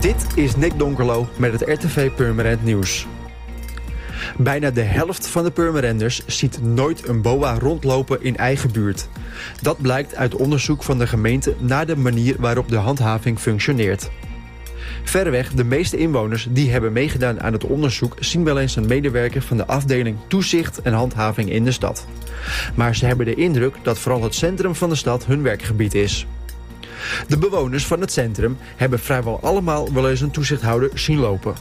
[0.00, 3.06] Dit is Nick Donkerlo met het RTV Purmerend Nieuws.
[4.38, 9.08] Bijna de helft van de Purmerenders ziet nooit een boa rondlopen in eigen buurt.
[9.62, 14.10] Dat blijkt uit onderzoek van de gemeente naar de manier waarop de handhaving functioneert.
[15.02, 18.16] Verreweg de meeste inwoners die hebben meegedaan aan het onderzoek...
[18.20, 22.06] zien wel eens een medewerker van de afdeling toezicht en handhaving in de stad.
[22.74, 26.26] Maar ze hebben de indruk dat vooral het centrum van de stad hun werkgebied is.
[27.28, 31.54] De bewoners van het centrum hebben vrijwel allemaal wel eens een toezichthouder zien lopen.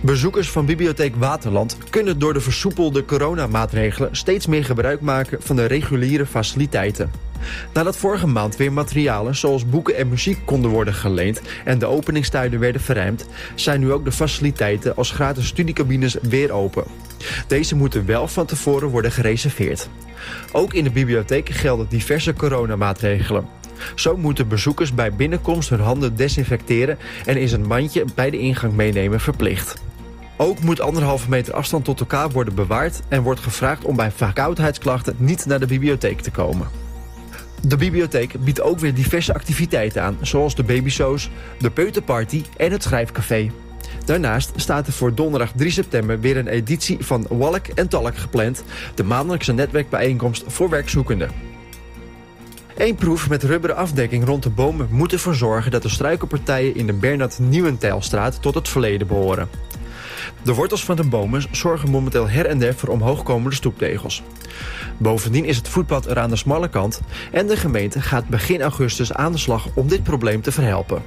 [0.00, 5.64] Bezoekers van Bibliotheek Waterland kunnen door de versoepelde coronamaatregelen steeds meer gebruik maken van de
[5.64, 7.10] reguliere faciliteiten.
[7.72, 12.60] Nadat vorige maand weer materialen zoals boeken en muziek konden worden geleend en de openingstijden
[12.60, 16.84] werden verruimd, zijn nu ook de faciliteiten als gratis studiecabines weer open.
[17.46, 19.88] Deze moeten wel van tevoren worden gereserveerd.
[20.52, 23.46] Ook in de bibliotheek gelden diverse coronamaatregelen.
[23.94, 28.72] Zo moeten bezoekers bij binnenkomst hun handen desinfecteren en is een mandje bij de ingang
[28.72, 29.74] meenemen verplicht.
[30.36, 35.14] Ook moet anderhalve meter afstand tot elkaar worden bewaard en wordt gevraagd om bij verkoudheidsklachten
[35.18, 36.87] niet naar de bibliotheek te komen.
[37.62, 42.82] De bibliotheek biedt ook weer diverse activiteiten aan, zoals de babyshows, de peuterparty en het
[42.82, 43.50] schrijfcafé.
[44.04, 48.64] Daarnaast staat er voor donderdag 3 september weer een editie van Walk en Talk gepland,
[48.94, 51.30] de maandelijkse netwerkbijeenkomst voor werkzoekenden.
[52.76, 56.86] Eén proef met rubberen afdekking rond de bomen moet ervoor zorgen dat de struikelpartijen in
[56.86, 59.48] de Bernard Nieuwenteilstraat tot het verleden behoren.
[60.42, 64.22] De wortels van de bomen zorgen momenteel her en der voor omhoogkomende stoeptegels.
[64.96, 67.00] Bovendien is het voetpad er aan de smalle kant
[67.32, 71.02] en de gemeente gaat begin augustus aan de slag om dit probleem te verhelpen.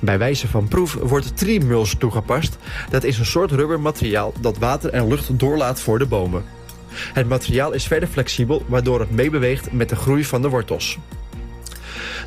[0.00, 2.56] Bij wijze van proef wordt triemuls toegepast.
[2.90, 6.44] Dat is een soort rubbermateriaal dat water en lucht doorlaat voor de bomen.
[6.90, 10.98] Het materiaal is verder flexibel, waardoor het meebeweegt met de groei van de wortels.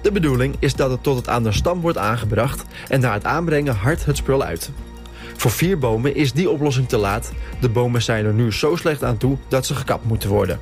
[0.01, 3.25] De bedoeling is dat het tot het aan de stam wordt aangebracht en na het
[3.25, 4.71] aanbrengen hard het spul uit.
[5.37, 7.31] Voor vier bomen is die oplossing te laat.
[7.61, 10.59] De bomen zijn er nu zo slecht aan toe dat ze gekapt moeten worden.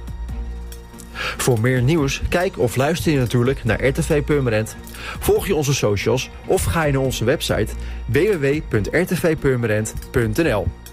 [1.38, 4.76] Voor meer nieuws, kijk of luister je natuurlijk naar RTV Purmerend.
[5.20, 7.74] Volg je onze socials of ga je naar onze website
[8.06, 10.68] www.rtvpurmerend.nl